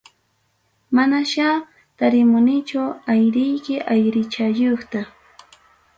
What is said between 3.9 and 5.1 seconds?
airichayuqta.